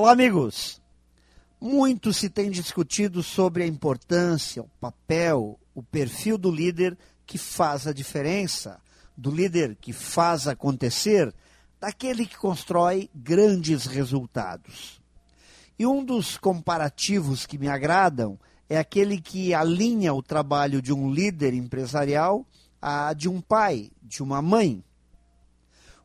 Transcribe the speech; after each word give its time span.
Olá, 0.00 0.12
amigos! 0.12 0.80
Muito 1.60 2.12
se 2.12 2.30
tem 2.30 2.52
discutido 2.52 3.20
sobre 3.20 3.64
a 3.64 3.66
importância, 3.66 4.62
o 4.62 4.68
papel, 4.80 5.58
o 5.74 5.82
perfil 5.82 6.38
do 6.38 6.52
líder 6.52 6.96
que 7.26 7.36
faz 7.36 7.84
a 7.84 7.92
diferença, 7.92 8.80
do 9.16 9.28
líder 9.28 9.74
que 9.74 9.92
faz 9.92 10.46
acontecer, 10.46 11.34
daquele 11.80 12.26
que 12.26 12.38
constrói 12.38 13.10
grandes 13.12 13.86
resultados. 13.86 15.02
E 15.76 15.84
um 15.84 16.04
dos 16.04 16.36
comparativos 16.38 17.44
que 17.44 17.58
me 17.58 17.66
agradam 17.66 18.38
é 18.68 18.78
aquele 18.78 19.20
que 19.20 19.52
alinha 19.52 20.14
o 20.14 20.22
trabalho 20.22 20.80
de 20.80 20.92
um 20.92 21.10
líder 21.10 21.54
empresarial 21.54 22.46
a 22.80 23.12
de 23.14 23.28
um 23.28 23.40
pai, 23.40 23.90
de 24.00 24.22
uma 24.22 24.40
mãe. 24.40 24.80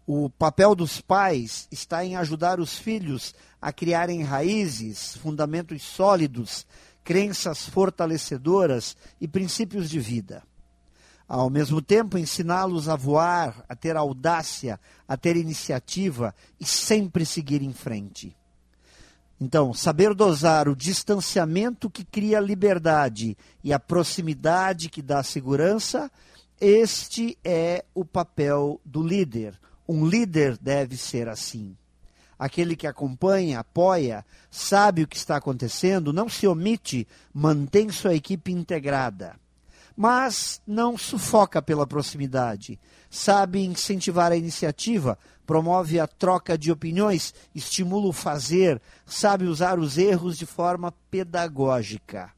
O 0.05 0.29
papel 0.29 0.75
dos 0.75 0.99
pais 0.99 1.67
está 1.71 2.03
em 2.03 2.17
ajudar 2.17 2.59
os 2.59 2.77
filhos 2.77 3.33
a 3.61 3.71
criarem 3.71 4.21
raízes, 4.21 5.15
fundamentos 5.15 5.81
sólidos, 5.81 6.67
crenças 7.05 7.65
fortalecedoras 7.69 8.97
e 9.21 9.29
princípios 9.29 9.89
de 9.89 10.01
vida. 10.01 10.43
Ao 11.25 11.49
mesmo 11.49 11.81
tempo, 11.81 12.17
ensiná-los 12.17 12.89
a 12.89 12.97
voar, 12.97 13.63
a 13.69 13.75
ter 13.75 13.95
audácia, 13.95 14.77
a 15.07 15.15
ter 15.15 15.37
iniciativa 15.37 16.35
e 16.59 16.65
sempre 16.65 17.25
seguir 17.25 17.61
em 17.61 17.71
frente. 17.71 18.35
Então, 19.39 19.73
saber 19.73 20.13
dosar 20.13 20.67
o 20.67 20.75
distanciamento 20.75 21.89
que 21.89 22.03
cria 22.03 22.41
liberdade 22.41 23.37
e 23.63 23.71
a 23.71 23.79
proximidade 23.79 24.89
que 24.89 25.01
dá 25.01 25.23
segurança, 25.23 26.11
este 26.59 27.37
é 27.43 27.85
o 27.95 28.03
papel 28.03 28.81
do 28.85 29.01
líder 29.01 29.57
um 29.87 30.05
líder 30.05 30.57
deve 30.57 30.97
ser 30.97 31.27
assim. 31.27 31.75
Aquele 32.37 32.75
que 32.75 32.87
acompanha, 32.87 33.59
apoia, 33.59 34.25
sabe 34.49 35.03
o 35.03 35.07
que 35.07 35.15
está 35.15 35.37
acontecendo, 35.37 36.11
não 36.11 36.27
se 36.27 36.47
omite, 36.47 37.07
mantém 37.33 37.89
sua 37.89 38.15
equipe 38.15 38.51
integrada. 38.51 39.35
Mas 39.95 40.61
não 40.65 40.97
sufoca 40.97 41.61
pela 41.61 41.85
proximidade. 41.85 42.79
Sabe 43.09 43.63
incentivar 43.63 44.31
a 44.31 44.35
iniciativa, 44.35 45.17
promove 45.45 45.99
a 45.99 46.07
troca 46.07 46.57
de 46.57 46.71
opiniões, 46.71 47.33
estimula 47.53 48.07
o 48.07 48.13
fazer, 48.13 48.81
sabe 49.05 49.45
usar 49.45 49.77
os 49.77 49.97
erros 49.97 50.37
de 50.37 50.47
forma 50.47 50.91
pedagógica. 51.11 52.31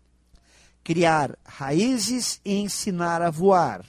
Criar 0.83 1.37
raízes 1.45 2.41
e 2.43 2.55
ensinar 2.55 3.21
a 3.21 3.31
voar 3.31 3.85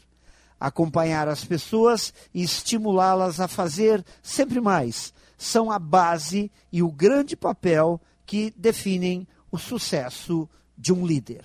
acompanhar 0.58 1.28
as 1.28 1.44
pessoas 1.44 2.12
e 2.32 2.42
estimulá-las 2.42 3.40
a 3.40 3.48
fazer 3.48 4.04
sempre 4.22 4.60
mais 4.60 5.12
são 5.38 5.70
a 5.70 5.78
base 5.78 6.50
e 6.72 6.82
o 6.82 6.90
grande 6.90 7.36
papel 7.36 8.00
que 8.24 8.52
definem 8.56 9.26
o 9.50 9.58
sucesso 9.58 10.48
de 10.76 10.92
um 10.92 11.06
líder. 11.06 11.44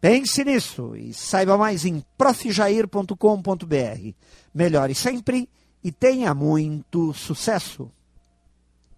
Pense 0.00 0.44
nisso 0.44 0.94
e 0.94 1.12
saiba 1.12 1.56
mais 1.56 1.84
em 1.84 2.04
profjair.com.br. 2.16 4.14
Melhore 4.54 4.94
sempre 4.94 5.48
e 5.82 5.90
tenha 5.90 6.34
muito 6.34 7.12
sucesso! 7.14 7.90